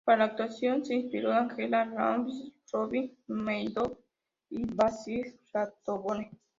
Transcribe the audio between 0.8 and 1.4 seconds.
se inspiró en